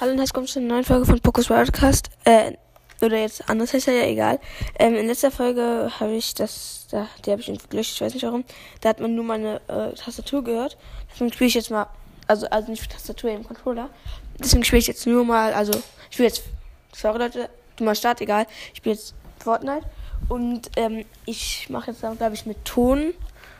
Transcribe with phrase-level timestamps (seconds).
[0.00, 2.08] Hallo und herzlich willkommen zu einer neuen Folge von Pokus Podcast.
[2.22, 2.52] Äh,
[3.02, 4.38] oder jetzt anders heißt ja, ja egal.
[4.78, 8.22] Ähm, in letzter Folge habe ich das, da, die habe ich gelöscht, ich weiß nicht
[8.22, 8.44] warum.
[8.80, 10.78] Da hat man nur meine äh, Tastatur gehört.
[11.10, 11.88] Deswegen spiele ich jetzt mal,
[12.28, 13.90] also, also nicht Tastatur im Controller.
[14.38, 16.44] Deswegen spiele ich jetzt nur mal, also, ich spiele jetzt,
[16.94, 18.46] sorry Leute, du mal Start, egal.
[18.70, 19.84] Ich spiele jetzt Fortnite.
[20.28, 23.14] Und ähm, ich mache jetzt, glaube ich, mit Ton.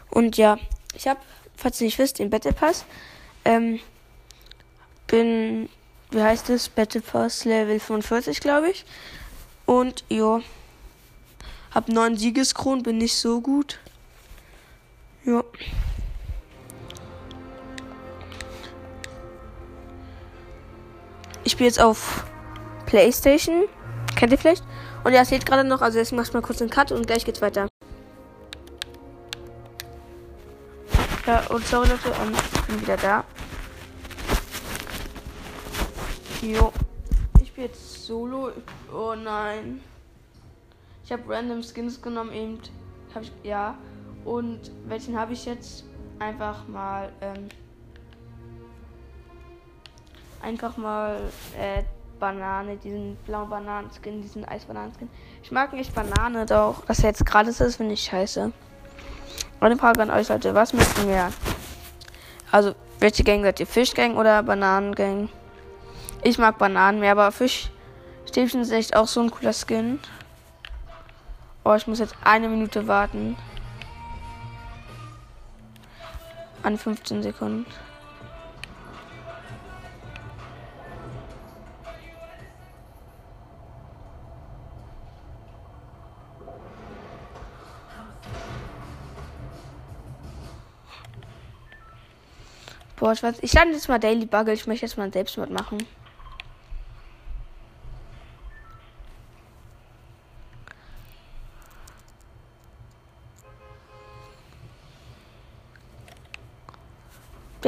[0.08, 0.56] Und ja,
[0.94, 1.18] ich habe,
[1.56, 2.84] falls ihr nicht wisst, den Battle Pass.
[3.44, 3.80] Ähm,
[5.08, 5.68] bin
[6.10, 6.68] wie heißt es?
[6.68, 8.84] Battle Pass Level 45, glaube ich.
[9.66, 10.42] Und jo.
[11.74, 13.78] Hab neun Siegeskronen, bin nicht so gut.
[15.24, 15.44] Jo.
[21.44, 22.24] Ich spiele jetzt auf
[22.86, 23.64] PlayStation.
[24.16, 24.64] Kennt ihr vielleicht?
[25.04, 27.42] Und ja, seht gerade noch, also jetzt machst mal kurz einen Cut und gleich geht's
[27.42, 27.68] weiter.
[31.26, 33.24] Ja, und sorry Leute, ähm, ich bin wieder da.
[36.42, 36.72] Jo.
[37.40, 38.52] Ich bin jetzt solo.
[38.92, 39.80] Oh nein.
[41.04, 42.58] Ich habe random Skins genommen eben.
[43.14, 43.76] Hab ich, ja.
[44.24, 45.84] Und welchen habe ich jetzt?
[46.20, 47.48] Einfach mal, ähm,
[50.42, 51.20] einfach mal,
[51.56, 51.84] äh,
[52.18, 55.08] Banane, diesen blauen Bananenskin, diesen Eisbananenskin.
[55.42, 58.52] Ich mag nicht Banane, doch, er jetzt gratis ist, finde ich scheiße.
[59.60, 61.32] Eine Frage an euch, Leute, was möchten wir?
[62.50, 63.66] Also, welche Gang seid ihr?
[63.66, 65.28] Fischgang oder Bananengang?
[66.22, 70.00] Ich mag Bananen mehr, aber Fischstäbchen ist echt auch so ein cooler Skin.
[71.64, 73.36] Oh, ich muss jetzt eine Minute warten.
[76.62, 77.66] An 15 Sekunden.
[92.96, 94.52] Boah, ich weiß, ich lande jetzt mal Daily Buggle.
[94.52, 95.78] Ich möchte jetzt mal selbst mitmachen.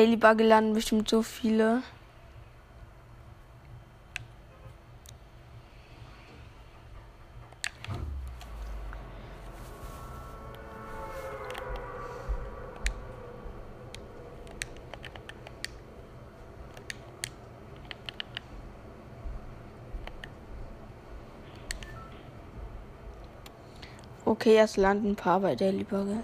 [0.00, 1.82] Daily Buggy landen bestimmt so viele.
[24.24, 26.20] Okay, es landen ein paar bei Daily Buggy.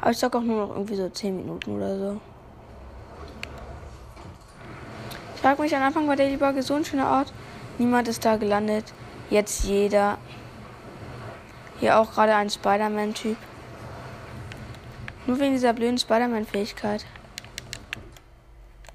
[0.00, 2.20] Aber ich sag auch nur noch irgendwie so 10 Minuten oder so.
[5.42, 7.32] Ich frage mich am Anfang war der lieber so ein schöner Ort.
[7.76, 8.84] Niemand ist da gelandet.
[9.28, 10.16] Jetzt jeder.
[11.80, 13.36] Hier auch gerade ein Spider-Man-Typ.
[15.26, 17.04] Nur wegen dieser blöden Spider-Man-Fähigkeit.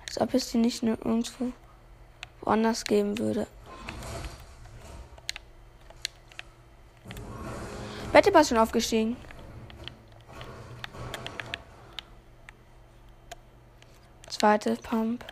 [0.07, 1.51] Als ob es die nicht nur irgendwo
[2.39, 3.45] woanders geben würde.
[8.13, 9.17] Wette war schon aufgestiegen.
[14.29, 15.25] Zweite Pump.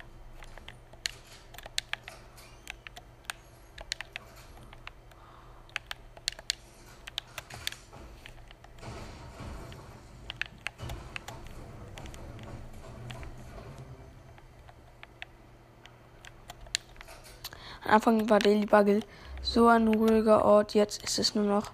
[17.85, 19.01] Am Anfang war Daily Bugle
[19.41, 21.71] so ein ruhiger Ort, jetzt ist es nur noch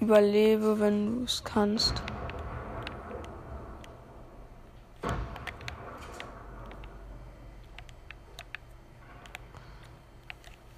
[0.00, 1.94] Überlebe, wenn du es kannst.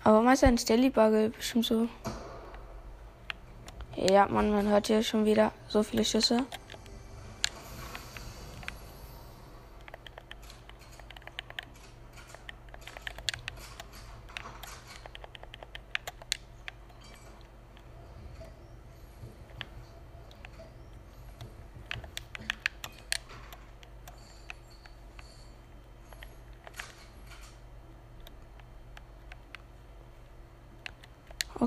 [0.04, 1.88] Aber mal ein Stelly Buggle bestimmt so.
[3.96, 6.44] Ja, man, man hört hier schon wieder so viele Schüsse.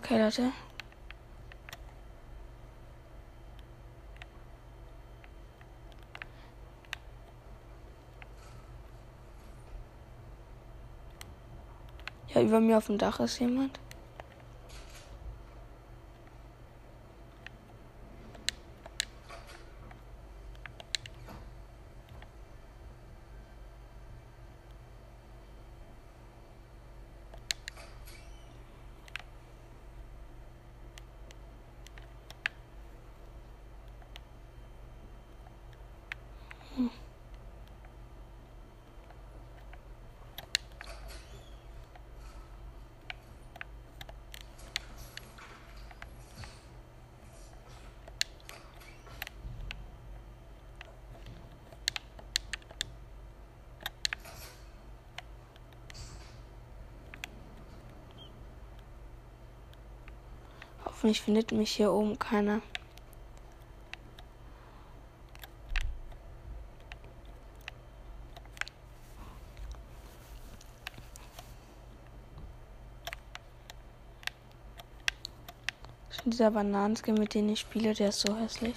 [0.09, 0.51] Okay, Leute.
[12.33, 13.79] Ja, über mir auf dem Dach ist jemand.
[61.00, 62.60] Hoffentlich findet mich hier oben keiner.
[76.25, 78.75] Dieser Bananenskin, mit dem ich spiele, der ist so hässlich.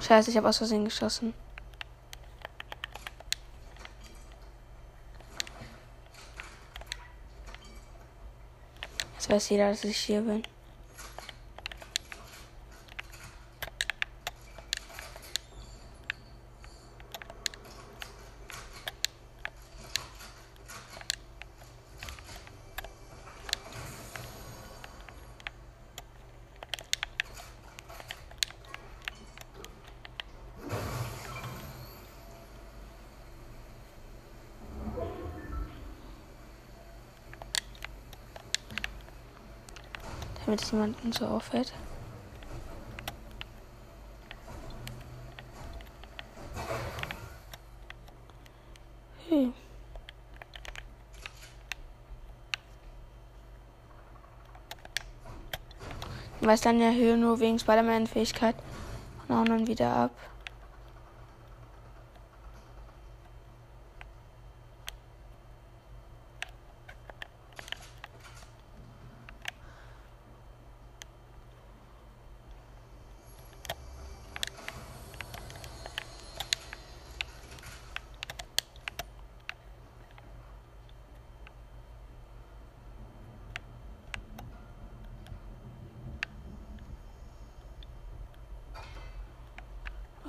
[0.00, 1.34] Scheiße, ich habe aus Versehen geschossen.
[9.28, 10.42] Jetzt weiß jeder, dass ich hier bin.
[40.48, 41.74] Damit es niemanden so auffällt.
[49.28, 49.52] Hm.
[56.40, 58.56] weiß dann ja Höhe nur wegen Spider-Man-Fähigkeit
[59.28, 60.10] und hauen dann wieder ab.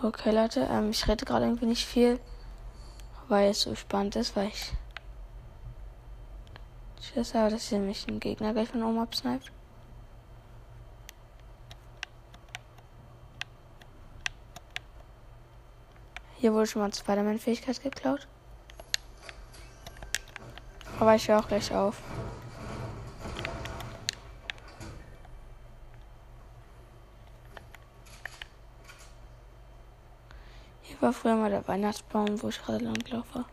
[0.09, 2.19] Okay, Leute, ähm, ich rede gerade irgendwie nicht viel,
[3.27, 4.73] weil es so spannend ist, weil ich
[6.99, 9.51] Schiss habe, dass hier mich ein Gegner gleich von oben absniped.
[16.37, 18.27] Hier wurde schon mal Spider-Man-Fähigkeit geklaut.
[20.99, 22.01] Aber ich höre auch gleich auf.
[31.09, 33.43] War früher mal der Weihnachtsbaum, wo ich gerade langlaufe.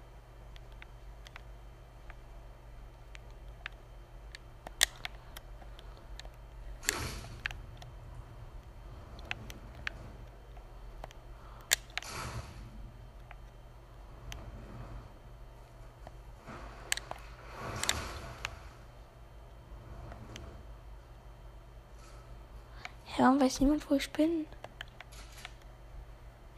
[23.17, 24.45] Ja, warum weiß niemand, wo ich bin?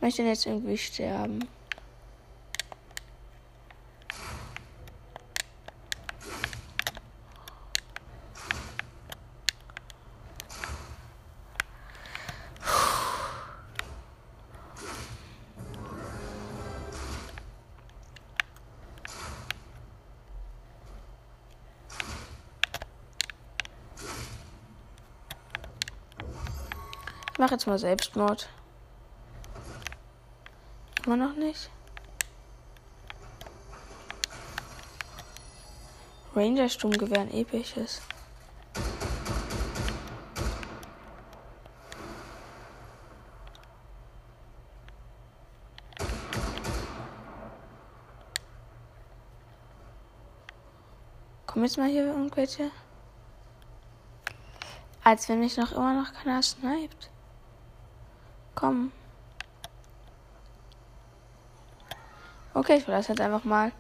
[0.09, 1.47] Möchte jetzt irgendwie sterben.
[27.31, 28.49] Ich mache jetzt mal Selbstmord.
[31.09, 31.71] Immer noch nicht.
[36.37, 38.03] Ranger Sturmgewehr ein episches.
[51.47, 52.71] Kommen jetzt mal hier irgendwelche?
[55.03, 57.09] Als wenn mich noch immer noch keiner sniped.
[58.55, 58.93] Komm.
[62.55, 63.73] Okay, ich verlasse jetzt einfach mal.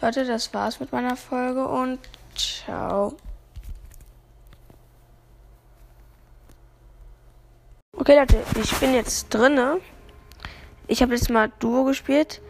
[0.00, 1.98] Leute, das war's mit meiner Folge und
[2.34, 3.16] ciao.
[7.92, 9.80] Okay, Leute, ich bin jetzt drinne.
[10.86, 12.40] Ich habe jetzt mal Duo gespielt.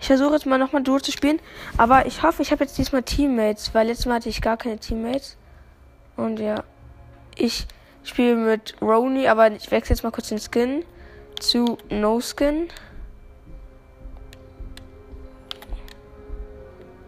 [0.00, 1.40] Ich versuche jetzt mal nochmal Duo zu spielen.
[1.76, 4.78] Aber ich hoffe, ich habe jetzt diesmal Teammates, weil letztes Mal hatte ich gar keine
[4.78, 5.36] Teammates.
[6.16, 6.64] Und ja,
[7.36, 7.66] ich
[8.02, 10.84] spiele mit Roni, aber ich wechsle jetzt mal kurz den Skin
[11.38, 12.68] zu No Skin.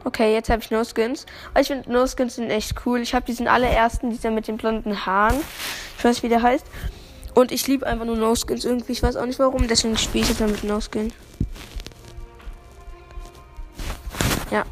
[0.07, 1.27] Okay, jetzt habe ich No Skins.
[1.59, 3.01] Ich finde No Skins sind echt cool.
[3.01, 5.41] Ich habe diesen allerersten, dieser mit den blonden Haaren.
[5.99, 6.65] Ich weiß, wie der heißt.
[7.35, 8.93] Und ich liebe einfach nur No Skins irgendwie.
[8.93, 9.67] Ich weiß auch nicht warum.
[9.67, 11.13] Deswegen spiele ich jetzt mal mit No Skin.
[14.53, 14.65] Ja.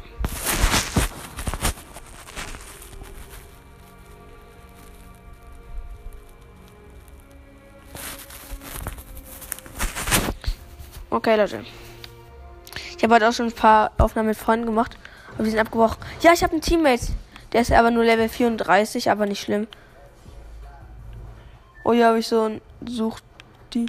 [11.09, 11.65] Okay, Leute.
[13.05, 14.97] habe heute auch schon ein paar Aufnahmen mit Freunden gemacht.
[15.35, 15.97] Aber die sind abgebrochen.
[16.21, 17.07] Ja, ich habe einen Teammate.
[17.51, 19.67] Der ist aber nur Level 34, aber nicht schlimm.
[21.83, 23.23] Oh ja, habe ich so ein Sucht
[23.73, 23.85] die.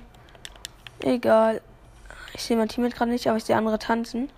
[1.01, 1.63] Egal.
[2.35, 4.29] Ich sehe mein Teammate gerade nicht, aber ich sehe andere tanzen.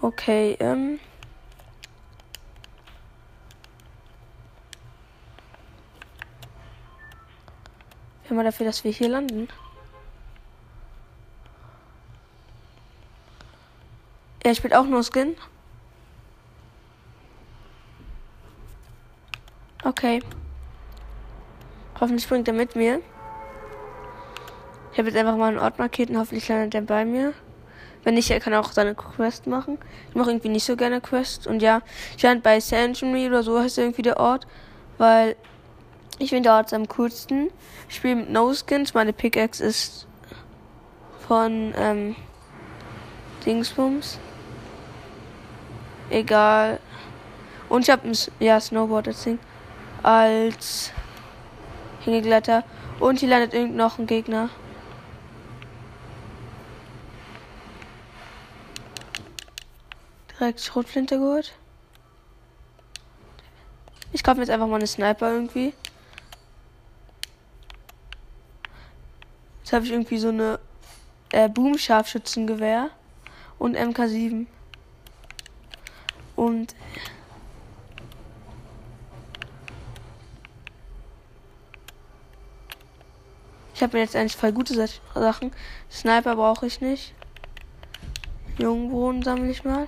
[0.00, 0.98] Okay, ähm.
[8.22, 9.48] Wir haben dafür, dass wir hier landen.
[14.42, 15.36] Er spielt auch nur Skin.
[19.84, 20.22] Okay.
[22.00, 23.00] Hoffentlich springt er mit mir.
[24.92, 27.34] Ich habe jetzt einfach mal einen Ort markiert und hoffentlich landet er bei mir.
[28.02, 29.78] Wenn nicht, er kann auch seine Quest machen.
[30.08, 31.46] Ich mache irgendwie nicht so gerne Quest.
[31.46, 31.82] Und ja,
[32.16, 34.46] ich lande bei Sanctuary oder so heißt irgendwie der Ort.
[34.96, 35.36] Weil
[36.18, 37.50] ich finde der Ort am coolsten.
[37.88, 38.94] Ich spiele mit No Skins.
[38.94, 40.06] Meine Pickaxe ist
[41.26, 42.16] von ähm,
[43.44, 44.18] Dingsbums.
[46.10, 46.80] Egal.
[47.68, 49.38] Und ich habe ein ja, Snowboard das Ding
[50.02, 50.90] als
[52.04, 52.64] Hängegleiter.
[52.98, 54.50] Und hier landet irgend noch ein Gegner.
[60.38, 61.52] Direkt Schrotflinte geholt.
[64.12, 65.72] Ich kaufe jetzt einfach mal eine Sniper irgendwie.
[69.60, 70.58] Jetzt habe ich irgendwie so eine
[71.30, 72.90] äh, Boom-Scharfschützengewehr
[73.58, 74.46] und MK7.
[76.40, 76.74] Und
[83.74, 84.74] ich habe mir jetzt eigentlich voll gute
[85.14, 85.52] Sachen.
[85.90, 87.12] Sniper brauche ich nicht.
[88.56, 89.86] Jungbohnen sammle ich mal.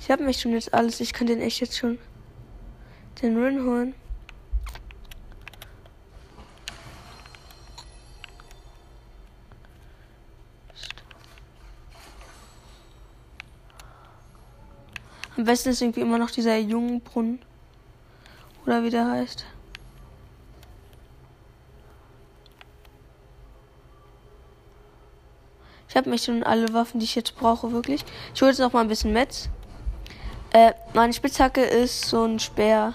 [0.00, 1.00] Ich habe mich schon jetzt alles.
[1.00, 1.98] Ich kann den echt jetzt schon
[3.20, 3.94] den Rin holen.
[15.40, 17.40] Am besten ist irgendwie immer noch dieser Jungbrunnen.
[18.66, 19.46] Oder wie der heißt.
[25.88, 28.04] Ich habe mich schon alle Waffen, die ich jetzt brauche, wirklich.
[28.34, 29.48] Ich hole jetzt noch mal ein bisschen Metz.
[30.52, 32.92] Äh, meine Spitzhacke ist so ein Speer.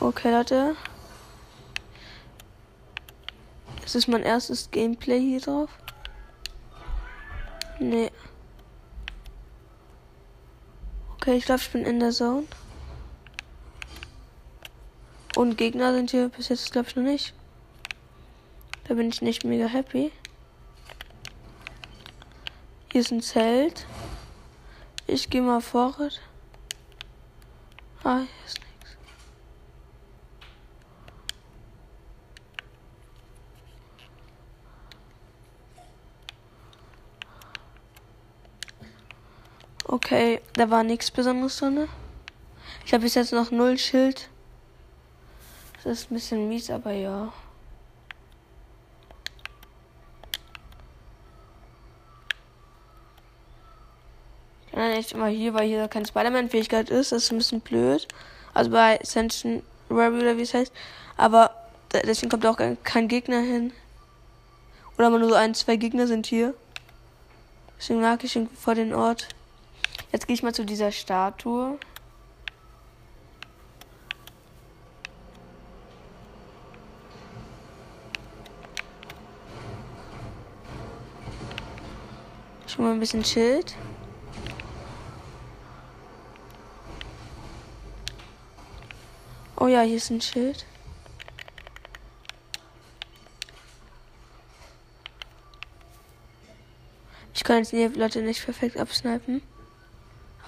[0.00, 0.76] Okay, Leute.
[3.82, 5.68] Das ist mein erstes Gameplay hier drauf.
[7.78, 8.10] Nee.
[11.14, 12.46] Okay, ich glaube, ich bin in der Zone.
[15.36, 17.34] Und Gegner sind hier bis jetzt, glaube ich, noch nicht.
[18.88, 20.10] Da bin ich nicht mega happy.
[22.90, 23.86] Hier ist ein Zelt.
[25.06, 26.20] Ich gehe mal vorwärts.
[28.02, 28.67] Ah, hier ist
[39.90, 41.88] Okay, da war nichts Besonderes drin.
[42.84, 44.28] Ich habe bis jetzt noch null Schild.
[45.82, 47.32] Das ist ein bisschen mies, aber ja.
[54.72, 57.12] Nein, echt immer hier, weil hier keine Spider-Man-Fähigkeit ist.
[57.12, 58.06] Das ist ein bisschen blöd.
[58.52, 60.72] Also bei Ascension Rary oder wie es heißt.
[61.16, 61.54] Aber
[61.92, 63.72] deswegen kommt auch kein Gegner hin.
[64.98, 66.52] Oder nur so ein, zwei Gegner sind hier.
[67.78, 69.28] Deswegen mag ich irgendwie vor den Ort.
[70.10, 71.78] Jetzt gehe ich mal zu dieser Statue.
[82.66, 83.74] Schon mal ein bisschen Schild.
[89.56, 90.64] Oh ja, hier ist ein Schild.
[97.34, 99.42] Ich kann jetzt die Leute nicht perfekt absnipen.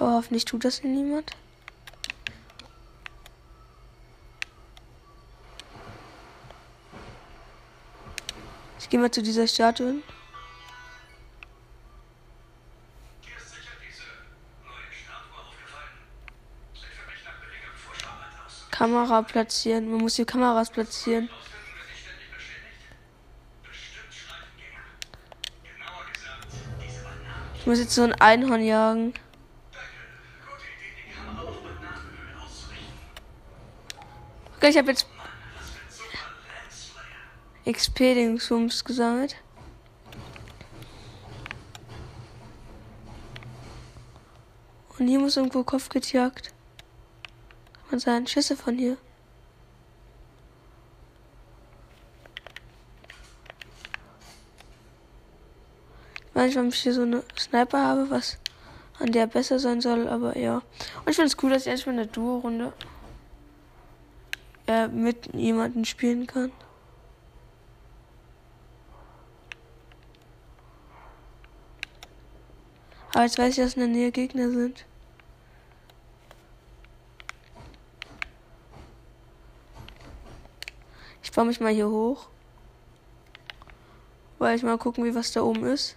[0.01, 1.31] Aber hoffentlich tut das hier niemand.
[8.79, 9.97] Ich gehe mal zu dieser Statue.
[18.71, 19.91] Kamera platzieren.
[19.91, 21.29] Man muss die Kameras platzieren.
[27.59, 29.13] Ich muss jetzt so ein Einhorn jagen.
[34.69, 35.07] Ich habe jetzt
[37.67, 39.37] XP-Dingsbums gesammelt.
[44.99, 46.49] Und hier muss irgendwo Kopfgeldjagd.
[46.49, 48.99] Kann man sagen, Schüsse von hier.
[56.35, 58.39] Manchmal, wenn ich hier so eine Sniper habe, was
[58.99, 60.57] an der besser sein soll, aber ja.
[60.57, 62.73] Und ich finde es cool, dass ich erstmal eine Duo-Runde
[64.71, 66.53] äh, mit jemandem spielen kann.
[73.13, 74.87] Aber jetzt weiß ich, dass in der Nähe Gegner sind.
[81.25, 82.29] Ich baue mich mal hier hoch.
[84.39, 85.97] Weil ich mal gucken, wie was da oben ist.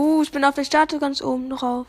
[0.00, 1.86] Uh, ich bin auf der Statue ganz oben drauf.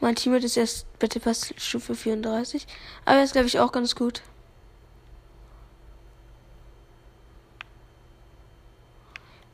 [0.00, 2.66] Mein Teammate ist erst bitte fast Stufe 34.
[3.04, 4.22] Aber er ist, glaube ich, auch ganz gut.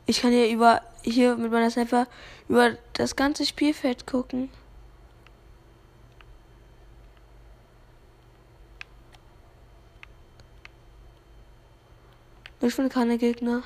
[0.05, 2.07] Ich kann hier über hier mit meiner Sniper
[2.47, 4.49] über das ganze Spielfeld gucken.
[12.69, 13.63] Ich finde keine Gegner.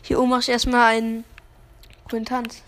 [0.00, 1.24] Hier oben mache ich erstmal einen
[2.08, 2.62] Quintanz.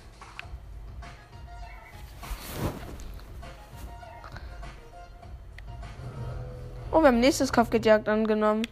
[6.91, 8.69] Oh, wir haben nächstes Kopfgeldjagd angenommen.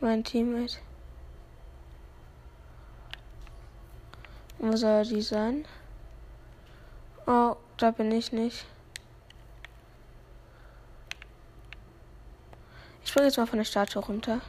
[0.00, 0.78] Mein Teammate.
[4.58, 5.66] Wo soll die sein?
[7.26, 8.64] Oh, da bin ich nicht.
[13.08, 14.42] Ich springe jetzt mal von der Statue runter.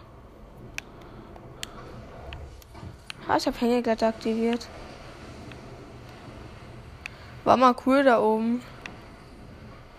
[3.26, 4.68] Ah, ich habe Hängeglätte aktiviert.
[7.46, 8.62] War mal cool da oben.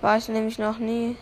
[0.02, 1.16] War ich nämlich noch nie.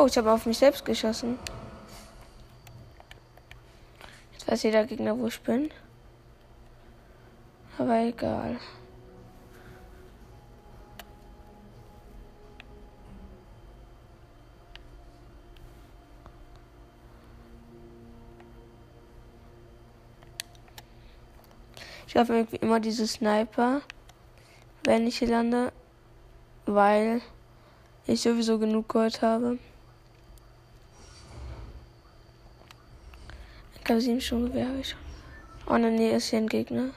[0.00, 1.38] Oh, ich habe auf mich selbst geschossen.
[4.32, 5.70] Jetzt weiß jeder Gegner, wo ich bin.
[7.76, 8.56] Aber egal.
[22.06, 23.82] Ich habe irgendwie immer diese Sniper,
[24.84, 25.72] wenn ich hier lande,
[26.64, 27.20] weil
[28.06, 29.58] ich sowieso genug Gold habe.
[33.90, 35.00] Glaube, sieben Sturmgewehr habe ich schon.
[35.66, 36.90] Oh, der Nähe ist hier ein Gegner.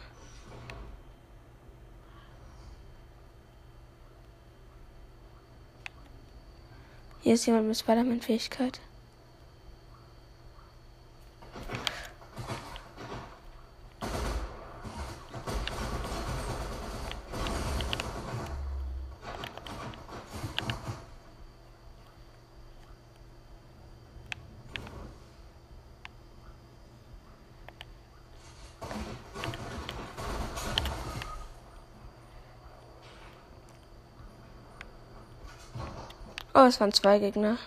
[7.22, 8.80] Hier ist jemand mit Spider-Man-Fähigkeit.
[36.64, 37.58] Oh, es waren zwei Gegner.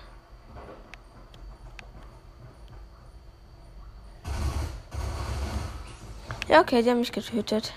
[6.49, 7.75] Ja, okay, die haben mich getötet.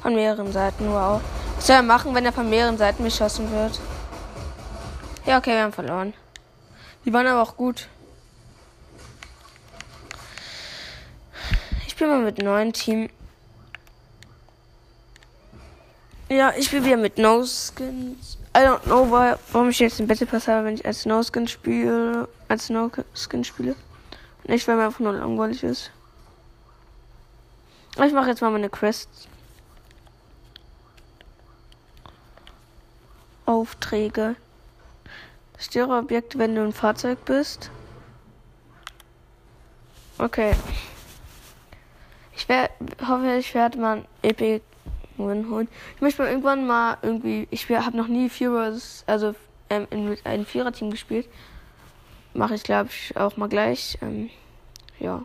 [0.00, 1.20] Von mehreren Seiten, wow.
[1.56, 3.80] Was soll er machen, wenn er von mehreren Seiten beschossen wird?
[5.26, 6.14] Ja, okay, wir haben verloren.
[7.04, 7.88] Die waren aber auch gut.
[11.86, 13.08] Ich bin mal mit neuen Team.
[16.28, 18.38] Ja, ich spiele wieder mit No Skins.
[18.56, 21.48] I don't know, warum ich jetzt den Battle Pass habe, wenn ich als No Skin
[21.48, 22.28] spiele.
[22.48, 23.74] Als No Skin spiele.
[24.44, 25.90] Nicht, weil mir einfach nur langweilig ist.
[27.92, 29.28] Ich mache jetzt mal meine Quests.
[33.46, 34.36] Aufträge.
[35.60, 37.70] Störeobjekt, wenn du ein Fahrzeug bist.
[40.18, 40.54] Okay.
[42.34, 42.70] Ich wär,
[43.06, 44.62] hoffe, ich werde mal ein Epic
[45.18, 45.68] Win holen.
[45.96, 47.46] Ich möchte mal irgendwann mal irgendwie.
[47.50, 49.34] Ich habe noch nie Vierers, also
[49.68, 51.28] ähm, in einem Viererteam gespielt.
[52.32, 53.98] Mache ich, glaube ich, auch mal gleich.
[54.00, 54.30] Ähm,
[54.98, 55.22] ja.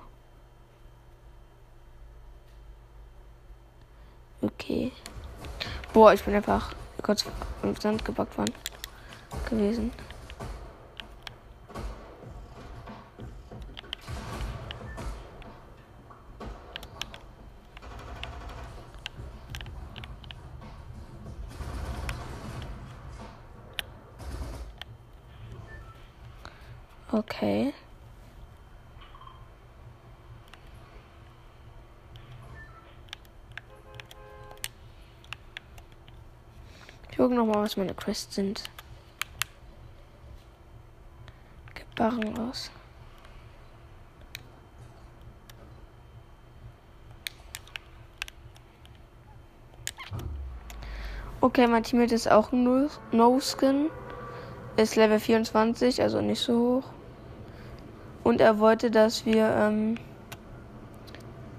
[4.42, 4.92] Okay.
[5.94, 7.26] Boah, ich bin einfach kurz
[7.64, 8.54] im Sand gebackt worden
[9.50, 9.92] gewesen.
[27.16, 27.74] Okay.
[37.10, 38.66] Ich gucke nochmal, was meine Quests sind.
[41.74, 42.70] Gib Barren raus.
[51.40, 53.90] Okay, mein Teammate ist auch ein No-Skin.
[54.76, 56.95] Ist Level 24, also nicht so hoch.
[58.26, 60.00] Und er wollte, dass wir, ähm,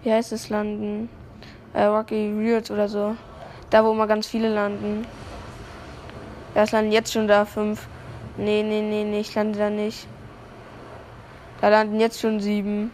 [0.02, 1.08] wie heißt es, landen?
[1.72, 3.14] Äh, Rocky Reels oder so.
[3.70, 5.06] Da, wo immer ganz viele landen.
[6.56, 7.86] Ja, es landen jetzt schon da fünf.
[8.36, 10.08] Nee, nee, nee, nee, ich lande da nicht.
[11.60, 12.90] Da landen jetzt schon sieben.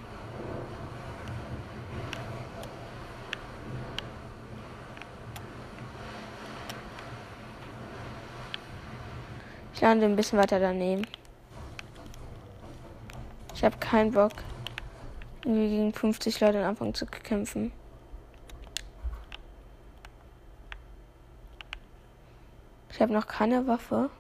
[9.73, 11.07] Ich lande ein bisschen weiter daneben.
[13.63, 14.33] Ich habe keinen Bock,
[15.45, 17.71] gegen 50 Leute am Anfang zu kämpfen.
[22.91, 24.11] Ich habe noch keine Waffe.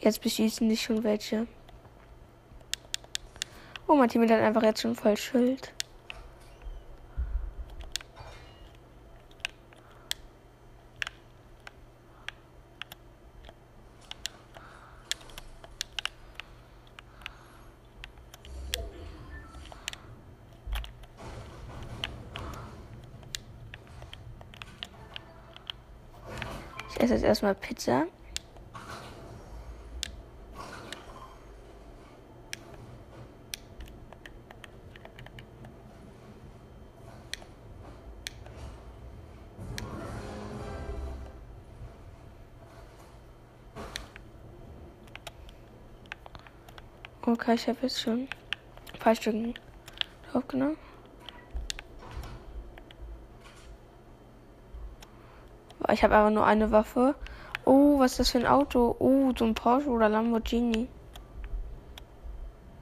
[0.00, 1.46] Jetzt beschießen sich schon welche.
[3.88, 5.72] Oh, mein Team hat einfach jetzt schon voll Schild.
[27.26, 28.06] Erstmal Pizza.
[47.28, 48.28] Okay, ich habe jetzt schon
[48.92, 49.54] ein paar Stücken
[50.30, 50.85] draufgenommen.
[55.96, 57.14] Ich habe aber nur eine Waffe.
[57.64, 58.96] Oh, was ist das für ein Auto?
[58.98, 60.88] Oh, so ein Porsche oder Lamborghini.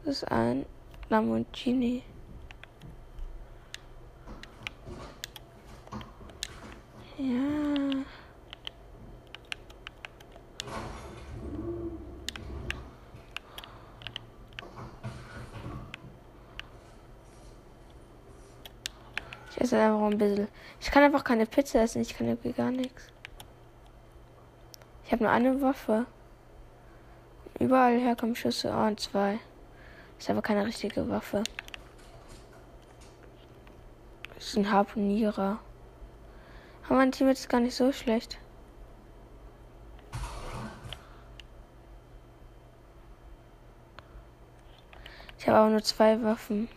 [0.04, 0.66] Das ist ein
[1.10, 2.02] Lamborghini.
[7.18, 7.64] Ja.
[20.04, 20.48] Einfach ein bisschen.
[20.80, 22.02] Ich kann einfach keine Pizza essen.
[22.02, 23.06] Ich kann irgendwie gar nichts.
[25.04, 26.06] Ich habe nur eine Waffe.
[27.58, 28.70] Überall her kommen Schüsse.
[28.76, 29.38] Oh, und zwei.
[30.18, 31.42] Ist aber keine richtige Waffe.
[34.38, 35.58] Ist ein Harpunierer.
[36.86, 38.38] Aber mein Team ist gar nicht so schlecht.
[45.38, 46.68] Ich habe aber nur zwei Waffen.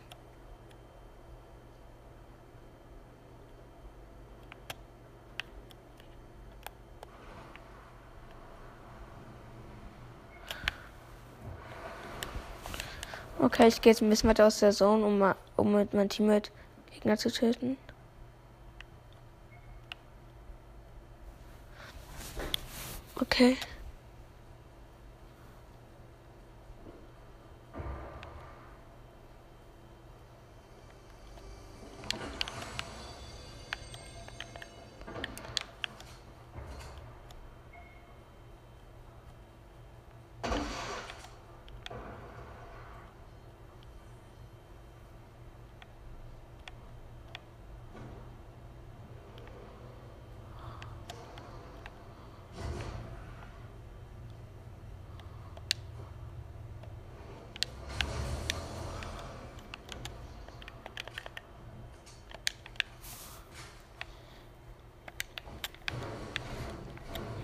[13.47, 16.51] Okay, ich gehe jetzt ein bisschen weiter aus der Zone, um, um mit meinem Teammate
[16.91, 17.77] Gegner zu töten.
[23.15, 23.55] Okay.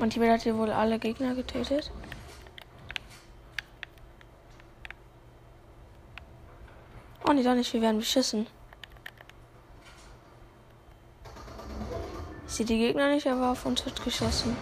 [0.03, 1.89] Mein Team hat hier wohl alle Gegner getötet.
[7.25, 8.47] Oh nee, doch nicht, wir werden beschissen.
[12.45, 14.57] Ich sehe die Gegner nicht, aber auf uns wird geschossen.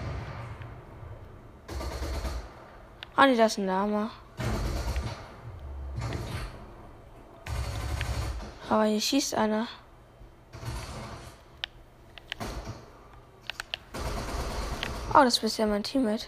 [3.15, 4.11] Ah oh nee, das ist ein Lama.
[8.69, 9.65] Aber hier schießt einer.
[15.13, 16.25] Oh, das bist ja mein Teammate.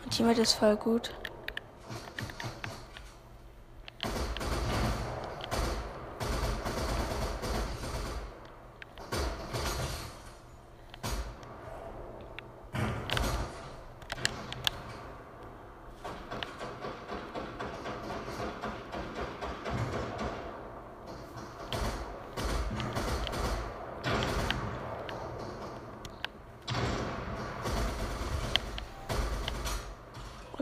[0.00, 1.14] Mein Teammate ist voll gut.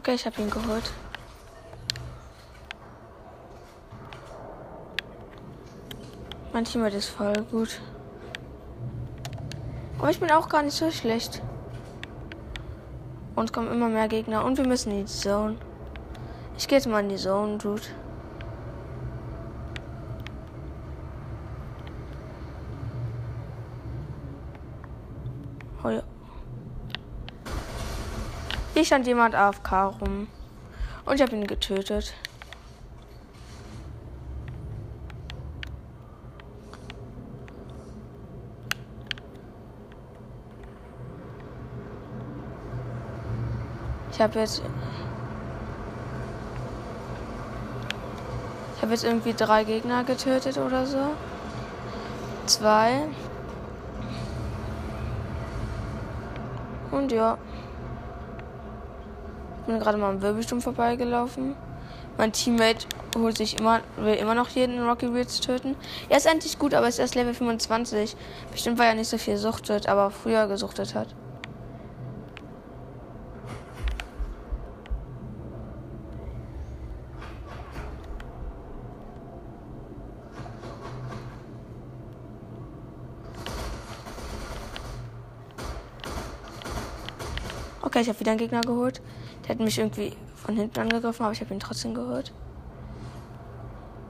[0.07, 0.93] Okay, ich habe ihn geholt.
[6.65, 7.81] Teammate ist voll gut.
[9.99, 11.43] Aber ich bin auch gar nicht so schlecht.
[13.35, 14.45] Und es kommen immer mehr Gegner.
[14.45, 15.57] Und wir müssen in die Zone.
[16.57, 17.83] Ich gehe jetzt mal in die Zone, Dude.
[25.83, 26.03] Oh ja.
[28.87, 30.29] Hier stand jemand AFK rum.
[31.07, 32.15] Und ich habe ihn getötet.
[44.13, 44.63] Ich habe jetzt.
[48.77, 51.11] Ich habe jetzt irgendwie drei Gegner getötet oder so.
[52.47, 53.09] Zwei.
[56.93, 57.36] Und ja.
[59.67, 61.57] Ich bin gerade mal am Wirbelsturm vorbeigelaufen.
[62.17, 62.87] Mein Teammate
[63.19, 65.75] holt sich immer, will immer noch jeden Rocky Wheels töten.
[66.09, 68.15] Er ist eigentlich gut, aber ist erst Level 25.
[68.53, 71.09] Bestimmt, weil er nicht so viel suchtet, aber früher gesuchtet hat.
[87.83, 89.01] Okay, ich habe wieder einen Gegner geholt.
[89.47, 92.33] Der hat mich irgendwie von hinten angegriffen, aber ich habe ihn trotzdem geholt.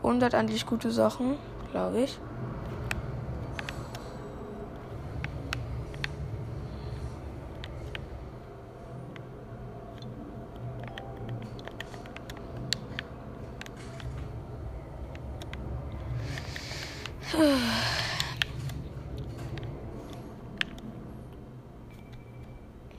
[0.03, 1.37] Und hat eigentlich gute Sachen,
[1.73, 2.19] glaube ich.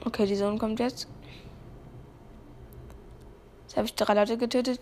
[0.06, 1.08] Okay, die Sonne kommt jetzt.
[3.78, 4.80] Habe ich drei Leute getötet.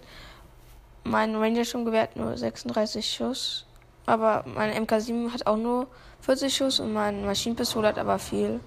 [1.03, 3.65] Mein Ranger schon gewährt nur 36 Schuss.
[4.05, 5.87] Aber mein MK7 hat auch nur
[6.21, 8.61] 40 Schuss und mein Maschinenpistole hat aber viel.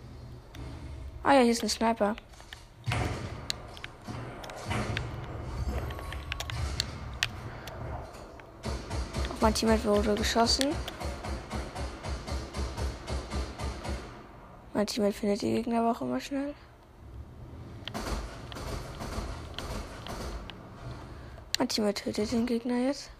[1.22, 2.14] Ah ja, hier ist ein Sniper.
[9.30, 10.74] Auf mein Teammate wurde geschossen.
[14.74, 16.54] Mein Teammate findet die Gegner aber auch immer schnell.
[21.58, 23.10] Mein Teammate tötet den Gegner jetzt.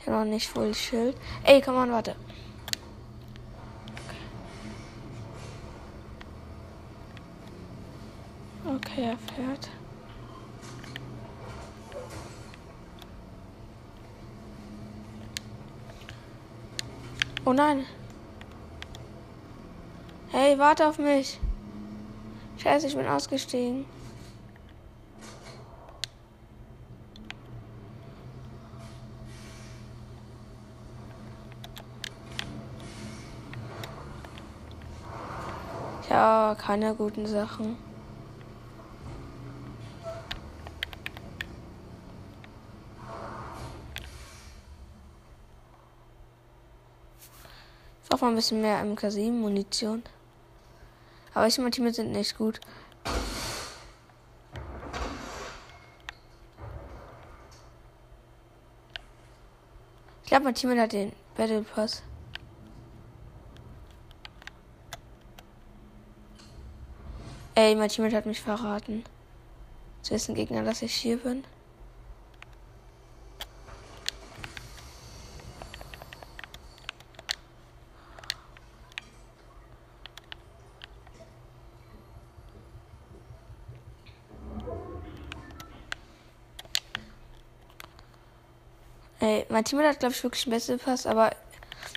[0.00, 1.16] Ich noch nicht voll Schild.
[1.44, 2.16] Ey, komm on, warte.
[8.66, 9.79] Okay, er fährt.
[17.46, 17.86] Oh nein.
[20.28, 21.40] Hey, warte auf mich.
[22.58, 23.86] Scheiße, ich bin ausgestiegen.
[36.10, 37.78] Ja, keine guten Sachen.
[48.20, 50.02] Brauche mal ein bisschen mehr MK7 Munition.
[51.32, 52.60] Aber ich und mein Team sind nicht gut.
[60.22, 62.02] Ich glaube, mein Team hat den Battle Pass.
[67.54, 69.02] Ey, mein Team hat mich verraten.
[70.02, 71.42] Zu wissen Gegner, dass ich hier bin.
[89.22, 91.32] Ey, mein Team hat, glaube ich, wirklich einen Battle Pass, aber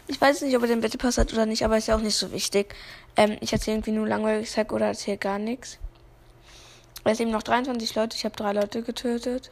[0.08, 2.02] ich weiß nicht, ob er den Battle Pass hat oder nicht, aber ist ja auch
[2.02, 2.76] nicht so wichtig.
[3.15, 5.78] Ähm, ich erzähle irgendwie nur langweilig Sack oder erzähle gar nichts.
[7.06, 9.49] Es eben noch 23 Leute, ich habe drei Leute getötet.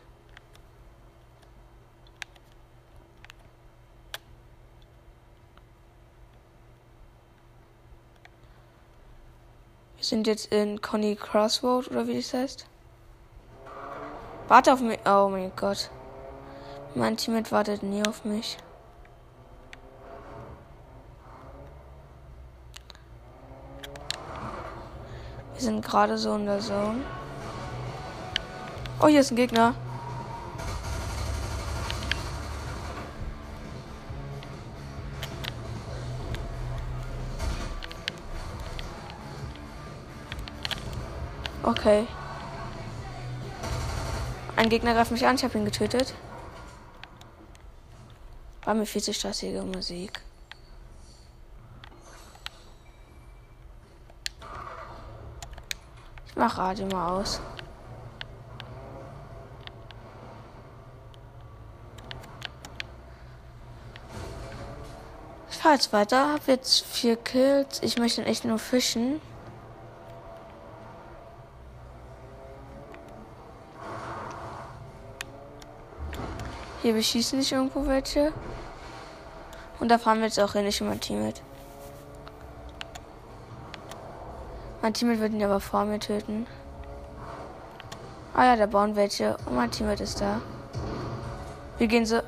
[9.96, 12.66] Wir sind jetzt in Conny Crossroad oder wie das heißt.
[14.50, 15.00] Warte auf mich.
[15.06, 15.90] Oh mein Gott.
[16.94, 18.58] Mein Teammate wartet nie auf mich.
[25.54, 27.02] Wir sind gerade so in der Zone.
[29.00, 29.74] Oh, hier ist ein Gegner.
[41.64, 42.06] Okay.
[44.58, 46.14] Ein Gegner greift mich an, ich habe ihn getötet.
[48.64, 50.22] War mir viel zu stressige Musik.
[56.28, 57.42] Ich mach Radio mal aus.
[65.50, 67.82] Ich fahr jetzt weiter, hab jetzt vier Kills.
[67.84, 69.20] Ich möchte echt nur fischen.
[76.82, 78.34] Hier beschießen sich irgendwo welche.
[79.80, 81.42] Und da fahren wir jetzt auch hin, ich und mein Teammate.
[84.82, 86.48] Mein Teammate wird ihn aber vor mir töten.
[88.34, 89.38] Ah ja, da bauen welche.
[89.46, 90.42] Und mein Teammate ist da.
[91.78, 92.22] Wir gehen so.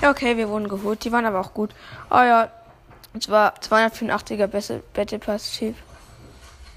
[0.00, 1.04] Ja, okay, wir wurden geholt.
[1.04, 1.74] Die waren aber auch gut.
[2.10, 2.48] Oh ja,
[3.12, 4.46] und zwar 285er
[4.92, 5.74] Battle Pass Typ.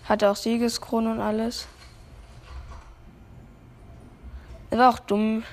[0.05, 1.67] Hatte auch Siegeskrone und alles.
[4.69, 5.43] Er war auch dumm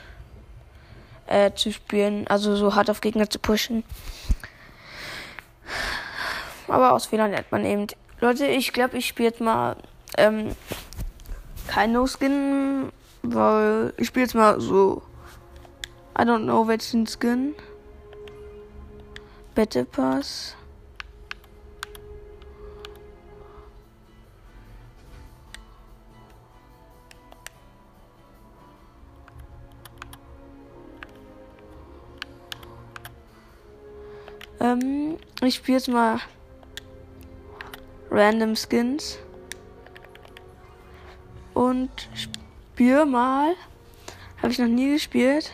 [1.27, 3.85] äh, zu spielen, also so hart auf Gegner zu pushen.
[6.69, 7.87] Aber aus Fehlern lernt man eben.
[8.21, 9.77] Leute, ich glaube, ich spiele jetzt mal
[10.17, 10.55] ähm,
[11.67, 12.91] kein No-Skin,
[13.23, 15.03] weil ich spiele jetzt mal so.
[16.19, 17.55] I don't know welchen Skin.
[19.55, 20.57] Battle Pass.
[34.61, 36.21] Ähm, ich spiele jetzt mal
[38.11, 39.19] Random Skins.
[41.55, 43.55] Und spiele mal.
[44.43, 45.53] Habe ich noch nie gespielt.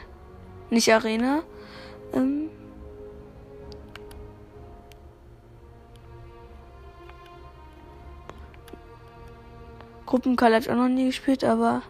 [0.71, 1.43] Nicht Arena.
[2.13, 2.51] Ähm,
[10.07, 11.83] Gruppencall habe ich auch noch nie gespielt, aber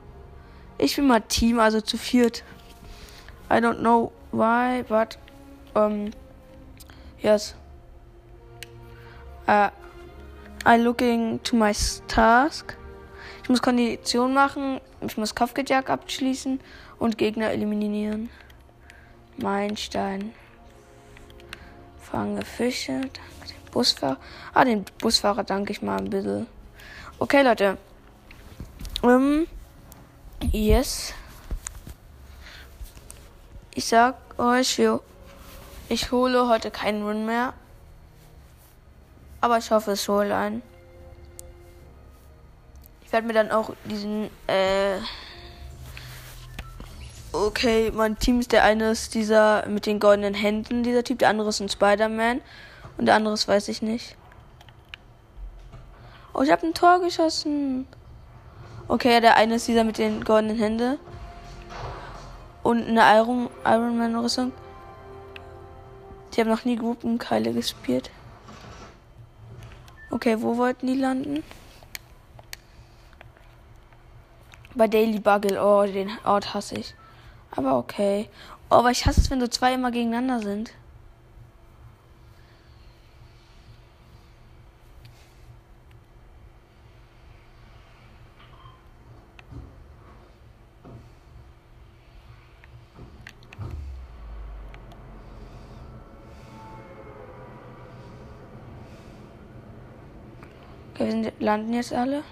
[0.78, 2.44] ich bin mal Team, also zu viert.
[3.50, 5.18] I don't know why, but
[5.74, 6.10] um,
[7.26, 7.56] Yes.
[9.48, 9.70] Uh,
[10.64, 11.72] I looking to my
[12.06, 12.76] task.
[13.42, 16.60] Ich muss Kondition machen, ich muss Kopfgejack abschließen
[17.00, 18.30] und Gegner eliminieren.
[19.38, 20.34] Meilenstein.
[21.98, 23.00] Fange Fische.
[23.00, 24.18] Danke dem Busfahrer.
[24.54, 26.46] Ah, den Busfahrer danke ich mal ein bisschen.
[27.18, 27.76] Okay, Leute.
[29.02, 29.48] Um,
[30.52, 31.12] yes.
[33.74, 35.00] Ich sag euch, wir
[35.88, 37.54] ich hole heute keinen Run mehr.
[39.40, 40.62] Aber ich hoffe, es hole ein.
[43.04, 44.98] Ich werde mir dann auch diesen, äh.
[47.32, 51.28] Okay, mein Team ist der eine ist dieser mit den goldenen Händen, dieser Typ, der
[51.28, 52.40] andere ist ein Spider-Man
[52.96, 54.16] und der andere ist weiß ich nicht.
[56.32, 57.86] Oh, ich habe ein Tor geschossen.
[58.88, 60.98] Okay, der eine ist dieser mit den goldenen Händen
[62.62, 64.52] und eine Iron, Iron Man Rüstung.
[66.36, 68.10] Die haben noch nie Gruppenkeile gespielt.
[70.10, 71.42] Okay, wo wollten die landen?
[74.74, 76.94] Bei Daily Bugle, oh, den Ort hasse ich.
[77.52, 78.28] Aber okay.
[78.68, 80.72] Oh, aber ich hasse es, wenn so zwei immer gegeneinander sind.
[101.06, 102.24] Wir sind, landen jetzt alle.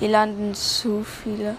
[0.00, 1.56] Hier landen zu viele.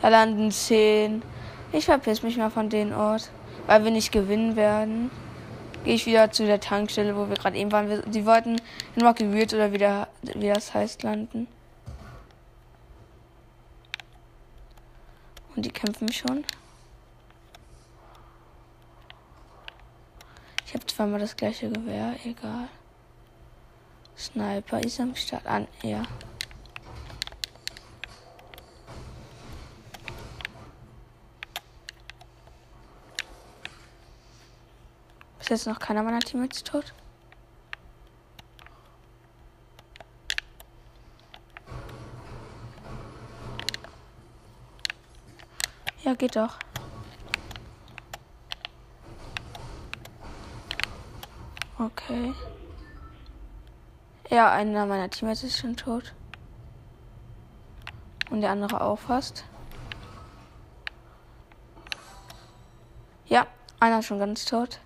[0.00, 1.22] Da landen zehn.
[1.70, 3.30] Ich verpiss mich mal von den Ort.
[3.68, 5.12] Weil wir nicht gewinnen werden.
[5.84, 7.88] Gehe ich wieder zu der Tankstelle, wo wir gerade eben waren.
[7.88, 8.60] Wir, die wollten
[8.96, 11.46] in Rocky Weird oder wieder, wie das heißt, landen.
[15.54, 16.44] Und die kämpfen schon.
[20.66, 22.68] Ich habe zweimal das gleiche Gewehr, egal.
[24.16, 26.02] Sniper ist am Start an, ja.
[35.40, 36.94] Ist jetzt noch keiner meiner Teammates tot?
[46.04, 46.58] Ja, geht doch.
[51.78, 52.34] Okay.
[54.28, 56.14] Ja, einer meiner Teammates ist schon tot.
[58.30, 59.44] Und der andere auch fast.
[63.26, 63.46] Ja,
[63.78, 64.80] einer ist schon ganz tot.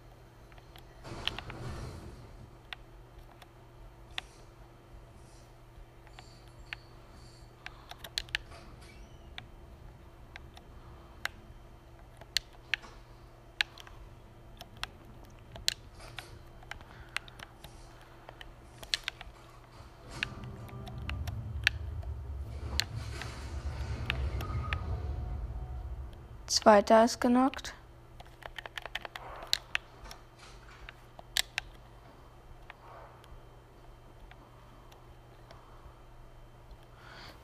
[26.66, 27.74] Zweiter ist genockt.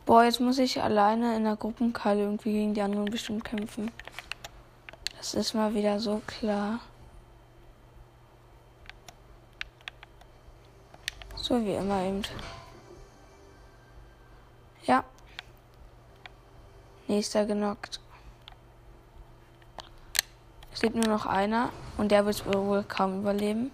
[0.05, 3.93] Boah, jetzt muss ich alleine in der Gruppenkall irgendwie gegen die anderen bestimmt kämpfen.
[5.17, 6.81] Das ist mal wieder so klar.
[11.37, 12.23] So wie immer eben.
[14.85, 15.05] Ja.
[17.07, 18.01] Nächster genockt.
[20.83, 23.71] Es lebt nur noch einer und der wird wohl kaum überleben.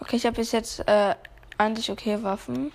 [0.00, 1.14] Okay, ich habe bis jetzt äh,
[1.58, 2.72] eigentlich okay Waffen.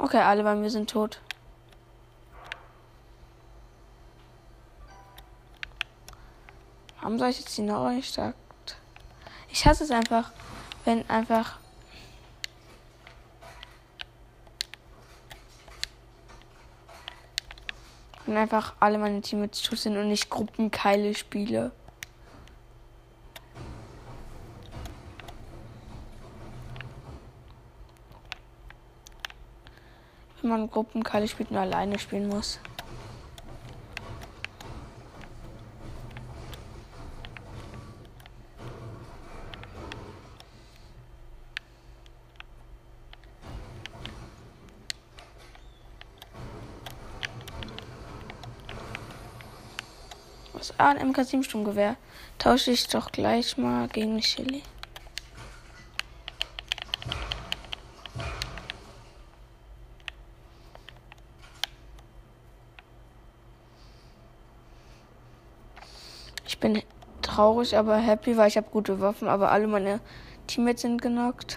[0.00, 1.20] Okay, alle bei mir sind tot.
[7.00, 7.98] Warum soll ich jetzt die neue?
[7.98, 10.30] Ich hasse es einfach,
[10.84, 11.58] wenn einfach.
[18.24, 21.72] Wenn einfach alle meine Teammates tot sind und ich Gruppenkeile spiele.
[30.47, 32.58] wenn man Gruppenkali spielt nur alleine spielen muss.
[50.52, 50.74] Was?
[50.78, 51.96] Ah, ein MK7 Sturmgewehr.
[52.38, 54.62] Tausche ich doch gleich mal gegen Chili.
[66.58, 66.82] Ich bin
[67.38, 70.00] traurig, aber happy, weil ich habe gute Waffen, aber alle meine
[70.48, 71.56] Teammates sind genockt.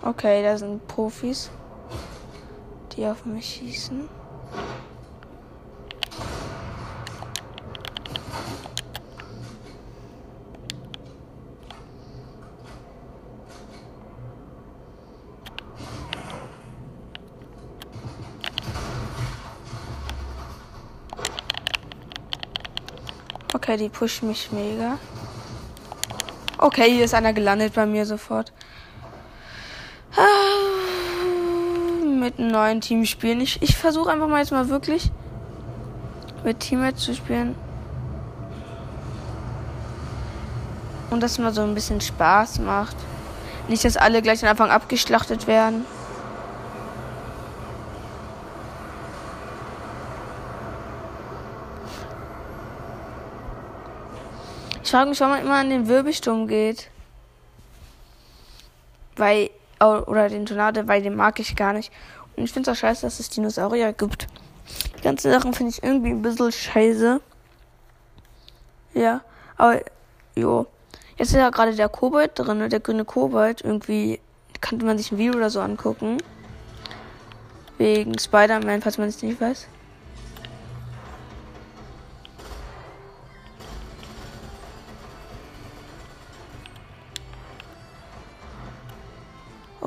[0.00, 1.50] Okay, da sind Profis,
[2.96, 4.17] die auf mich schießen.
[23.54, 24.98] Okay, die pushen mich mega.
[26.58, 28.52] Okay, hier ist einer gelandet bei mir sofort.
[30.14, 30.22] Ah,
[32.04, 33.40] mit einem neuen Team spielen.
[33.40, 35.10] Ich, ich versuche einfach mal jetzt mal wirklich
[36.44, 37.54] mit Teammates zu spielen.
[41.10, 42.96] Und dass mal so ein bisschen Spaß macht.
[43.68, 45.86] Nicht, dass alle gleich am Anfang abgeschlachtet werden.
[54.88, 56.88] Ich frage mich, warum man immer an den Wirbelsturm geht.
[59.16, 61.92] Weil, oder den Tornado, weil den mag ich gar nicht.
[62.34, 64.28] Und ich finde es auch scheiße, dass es Dinosaurier gibt.
[64.96, 67.20] Die ganzen Sachen finde ich irgendwie ein bisschen scheiße.
[68.94, 69.20] Ja,
[69.58, 69.82] aber,
[70.34, 70.66] jo.
[71.18, 73.60] Jetzt ist ja gerade der Kobold drin, der grüne Kobold.
[73.60, 74.20] Irgendwie
[74.62, 76.16] könnte man sich ein Video oder so angucken.
[77.76, 79.66] Wegen Spider-Man, falls man es nicht weiß.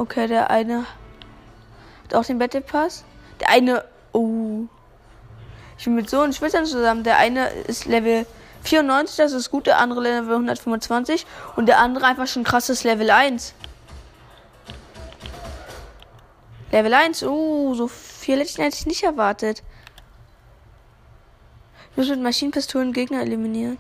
[0.02, 0.88] Okay, der eine
[2.06, 3.04] hat auch den Battle Pass.
[3.40, 4.64] Der eine, oh.
[5.78, 7.04] Ich bin mit so einem Schwitzern zusammen.
[7.04, 8.26] Der eine ist Level
[8.64, 9.68] 94, das ist gut.
[9.68, 11.28] Der andere Level 125.
[11.56, 13.54] Und der andere einfach schon krasses Level 1.
[16.72, 19.62] Level 1, oh, so viel hätte ich eigentlich nicht erwartet.
[21.92, 23.78] Ich muss mit Maschinenpistolen Gegner eliminieren.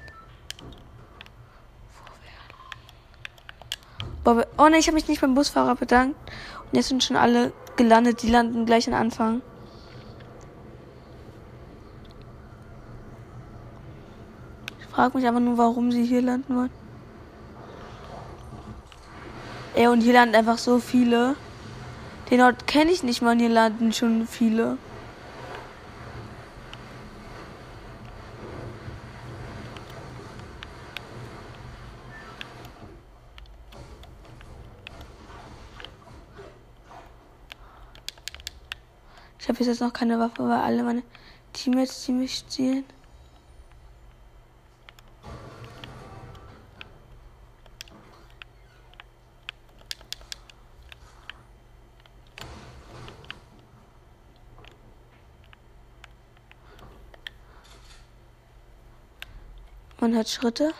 [4.23, 6.15] Oh ne, ich habe mich nicht beim Busfahrer bedankt.
[6.65, 8.21] Und jetzt sind schon alle gelandet.
[8.21, 9.41] Die landen gleich am Anfang.
[14.79, 16.69] Ich frage mich aber nur, warum sie hier landen wollen.
[19.73, 21.35] Ey, und hier landen einfach so viele.
[22.29, 24.77] Den Ort kenne ich nicht mal, hier landen schon viele.
[39.61, 41.03] Habe jetzt noch keine Waffe, weil alle meine
[41.53, 42.83] Teammates die mich zielen.
[59.99, 60.73] Man hört Schritte.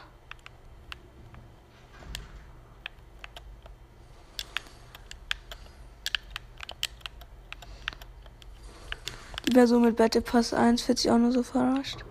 [9.51, 12.03] Person mit Battle Pass 1 wird sich auch nur so verarscht.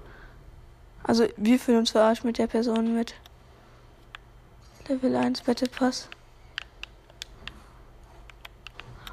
[1.02, 3.14] Also wir fühlen uns verarscht mit der Person mit
[4.88, 6.08] Level 1 Battle Pass.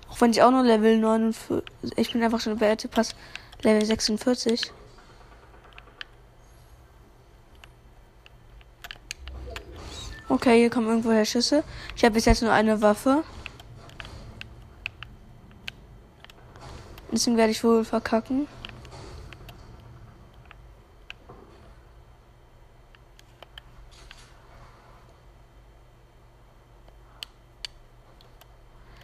[0.09, 1.63] Auch wenn ich auch nur Level 49.
[1.95, 3.15] Ich bin einfach schon Battle Pass
[3.61, 4.71] Level 46.
[10.30, 11.63] Okay, hier kommen irgendwoher Schüsse.
[11.95, 13.23] Ich habe bis jetzt nur eine Waffe.
[17.18, 18.47] Deswegen werde ich wohl verkacken.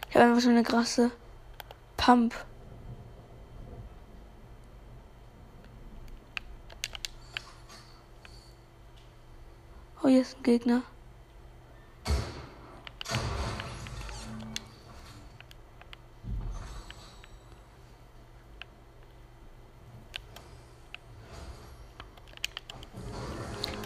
[0.08, 1.10] Ich habe einfach schon eine krasse
[1.96, 2.36] Pump.
[10.04, 10.82] Oh, hier ist ein Gegner.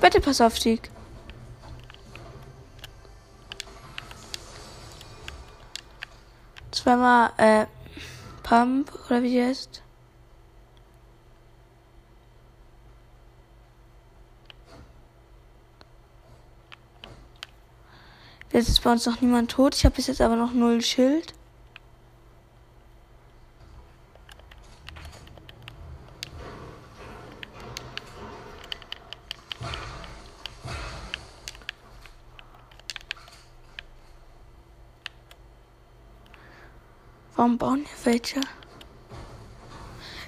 [0.09, 0.91] Battle Pass Aufstieg.
[6.71, 7.67] Zweimal, äh,
[8.43, 9.83] Pump, oder wie die heißt.
[18.51, 19.75] Jetzt ist bei uns noch niemand tot.
[19.75, 21.35] Ich habe bis jetzt aber noch null Schild.
[37.49, 38.43] Warum bauen welche?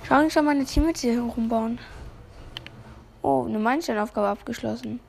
[0.04, 1.78] Schau ich schon meine Teammates hier rumbauen.
[3.20, 5.00] Oh, eine Meilensteinaufgabe abgeschlossen.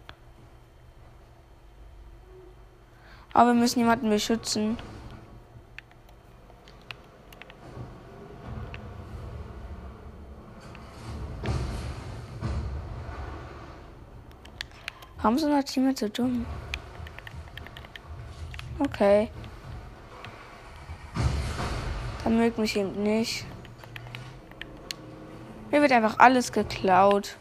[3.31, 4.77] Aber wir müssen jemanden beschützen.
[15.21, 16.45] Warum sind unsere Teammates so dumm?
[18.79, 19.29] Okay.
[22.31, 23.43] Er mögt mich eben nicht.
[25.69, 27.35] Mir wird einfach alles geklaut.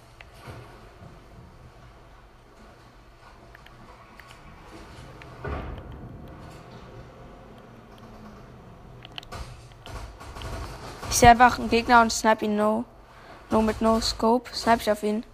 [11.08, 12.84] Ich sehe einfach einen Gegner und snipe ihn no.
[13.50, 14.52] No mit No Scope.
[14.52, 15.24] Snipe ich auf ihn.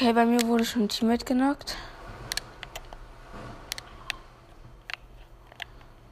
[0.00, 1.76] Okay, bei mir wurde schon ein Teammate genockt.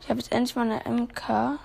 [0.01, 1.61] Ich habe jetzt endlich mal eine MK.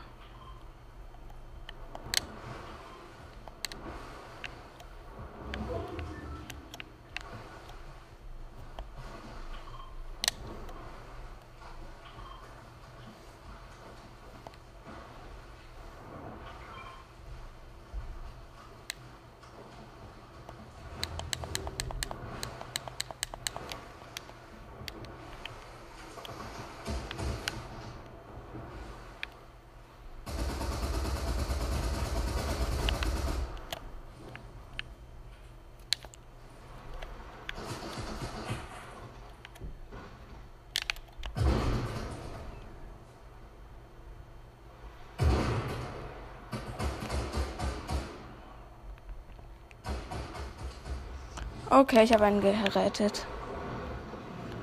[51.82, 53.26] Okay, ich habe einen gerettet.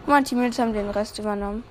[0.06, 1.64] Mein Teammates haben den Rest übernommen.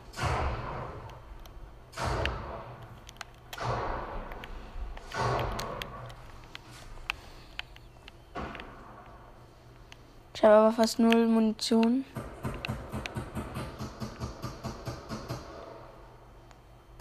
[10.33, 12.03] Ich habe aber fast null Munition.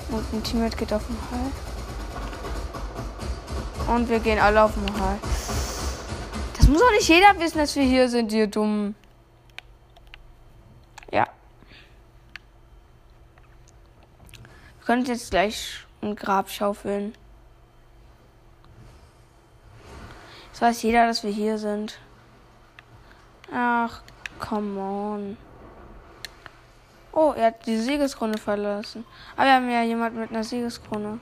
[0.08, 1.50] Und ein Teammate geht auf den Hall.
[3.96, 5.18] Und wir gehen alle auf den Hall.
[6.66, 8.96] Das muss doch nicht jeder wissen, dass wir hier sind, ihr dumm.
[11.12, 11.28] Ja.
[14.78, 17.14] Wir können jetzt gleich ein Grab schaufeln.
[20.50, 22.00] Das weiß jeder, dass wir hier sind.
[23.54, 24.02] Ach,
[24.40, 25.36] come on.
[27.12, 29.04] Oh, er hat die Siegeskrone verlassen.
[29.36, 31.20] Aber wir haben ja jemand mit einer Siegeskrone.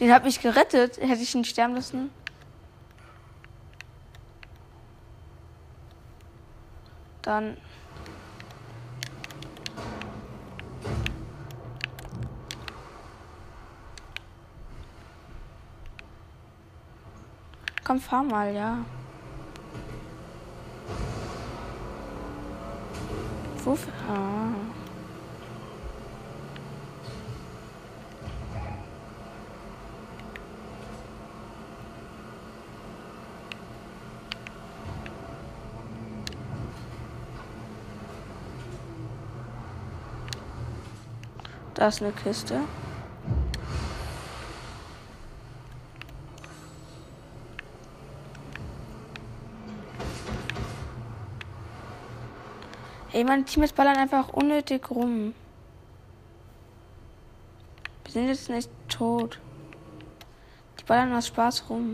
[0.00, 0.96] Den habe ich gerettet.
[0.96, 2.10] Hätte ich ihn sterben lassen?
[7.28, 7.58] Dann.
[17.84, 18.78] Komm, fahr mal, ja.
[23.62, 23.92] Wofür?
[24.08, 24.67] Ah.
[41.78, 42.58] Da ist eine Kiste.
[53.12, 55.34] Ey, mein Team ist ballern einfach unnötig rum.
[58.02, 59.38] Wir sind jetzt nicht tot.
[60.80, 61.92] Die ballern aus Spaß rum.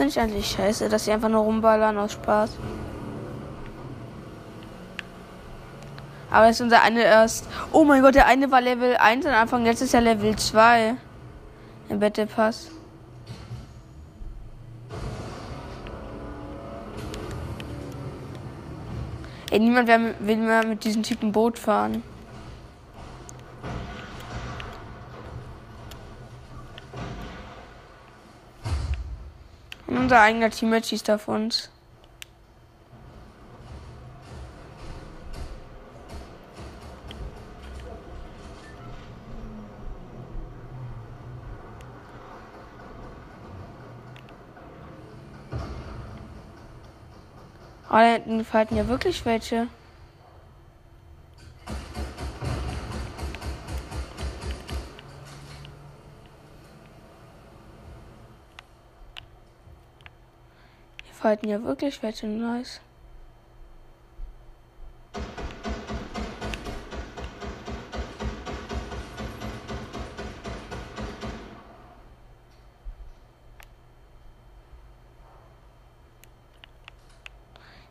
[0.00, 2.52] Finde ich eigentlich scheiße, dass sie einfach nur rumballern aus Spaß.
[6.30, 7.46] Aber ist unser eine erst.
[7.70, 10.94] Oh mein Gott, der eine war Level 1 am Anfang, jetzt ist er Level 2.
[11.90, 12.70] Im Battle Pass.
[19.50, 22.02] Ey, niemand will mehr mit diesem Typen Boot fahren.
[30.10, 31.70] Unser eigener Teammate schießt auf uns.
[47.88, 49.68] Oh, da hinten falten ja wirklich welche.
[61.30, 62.80] Falten ja wirklich welche nice.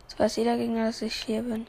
[0.01, 1.65] Jetzt weiß jeder Gegner, dass ich hier bin.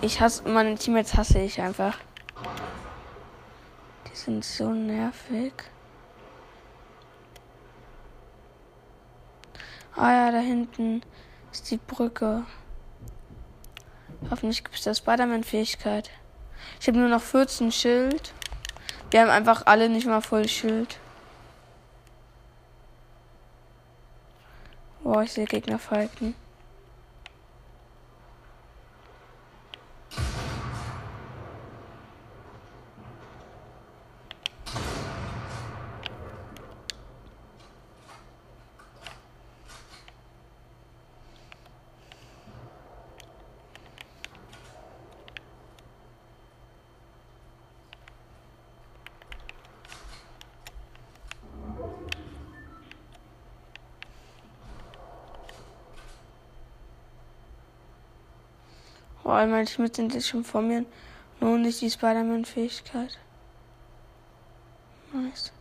[0.00, 1.98] Ich hasse meine Teammates hasse ich einfach.
[4.06, 5.52] Die sind so nervig.
[9.96, 11.02] Ah ja, da hinten
[11.50, 12.44] ist die Brücke.
[14.30, 16.10] Hoffentlich gibt es da Spider-Man-Fähigkeit.
[16.80, 18.32] Ich habe nur noch 14 Schild.
[19.10, 21.00] Wir haben einfach alle nicht mal voll Schild.
[25.02, 26.36] Boah, ich sehe Gegner falten.
[59.38, 60.84] Allem meine Teammates sind jetzt schon vor mir.
[61.40, 63.18] Nur nicht die Spider-Man-Fähigkeit.
[65.12, 65.52] Nice.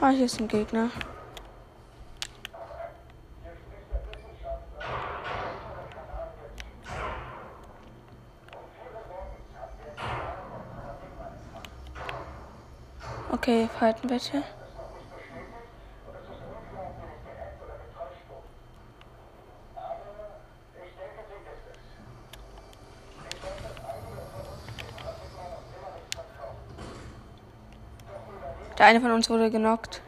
[0.00, 0.90] Ah, hier ist ein Gegner.
[13.30, 14.44] Okay, halten bitte.
[28.78, 30.02] Der eine von uns wurde genockt.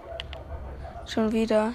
[1.04, 1.72] Schon wieder.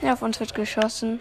[0.00, 1.20] Ja, auf uns wird geschossen.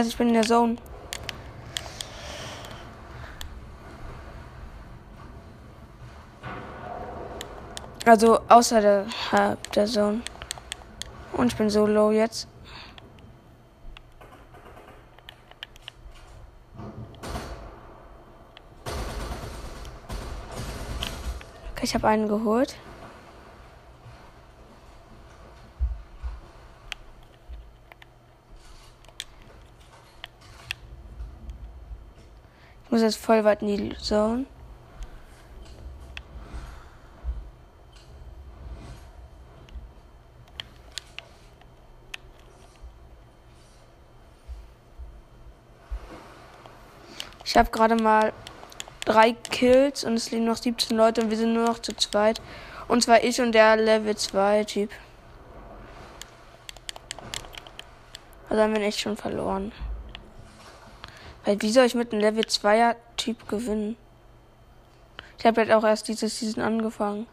[0.00, 0.76] Scheiße, ich bin in der Zone.
[8.06, 9.06] Also außer der,
[9.74, 10.22] der Zone.
[11.34, 12.48] Und ich bin so low jetzt.
[21.72, 22.74] Okay, ich habe einen geholt.
[32.90, 34.46] Ich muss jetzt voll weit in die Zone.
[47.44, 48.32] Ich habe gerade mal
[49.04, 52.42] drei Kills und es liegen noch 17 Leute und wir sind nur noch zu zweit.
[52.88, 54.90] Und zwar ich und der Level 2 Typ.
[58.48, 59.70] Also haben wir echt schon verloren.
[61.44, 63.96] Weil wie soll ich mit einem Level 2er Typ gewinnen?
[65.38, 67.26] Ich habe halt auch erst dieses Season angefangen.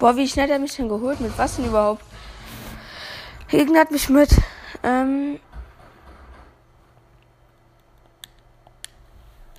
[0.00, 1.20] Boah, wie schnell hat er mich denn geholt?
[1.20, 2.02] Mit was denn überhaupt?
[3.48, 4.30] Gegner hat mich mit.
[4.82, 5.38] Ähm.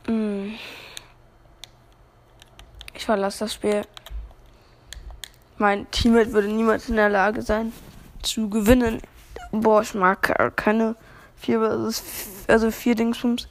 [0.08, 0.14] Mh.
[0.14, 0.54] Hm.
[2.98, 3.84] verlasse das Spiel.
[5.58, 7.72] Mein Teammate würde niemals in der Lage sein
[8.24, 9.00] zu gewinnen.
[9.52, 10.96] Boah, ich mag keine
[11.36, 11.60] vier,
[12.48, 13.48] also vier Dingsbums.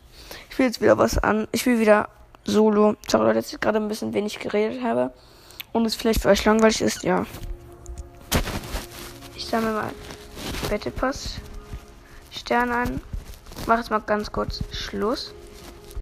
[0.50, 1.46] Ich will jetzt wieder was an.
[1.52, 2.08] Ich will wieder
[2.44, 2.96] Solo.
[3.06, 5.12] Sorry Leute, dass ich gerade ein bisschen wenig geredet habe.
[5.72, 7.26] Und es vielleicht für euch langweilig ist, ja.
[9.34, 9.90] Ich sammle mal
[10.68, 11.36] Battle Pass
[12.30, 13.00] Stern an.
[13.66, 15.32] Mach jetzt mal ganz kurz Schluss.